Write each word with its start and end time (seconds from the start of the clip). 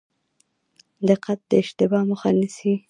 دقت 1.09 1.39
د 1.49 1.51
اشتباه 1.61 2.03
مخه 2.11 2.29
نیسي 2.39 2.73